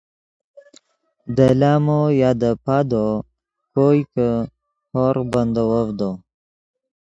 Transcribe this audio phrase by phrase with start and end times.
[1.35, 3.05] دے لامو یا دے پادو
[3.73, 4.27] کوئے کہ
[4.93, 6.11] ہورغ بندیوڤدو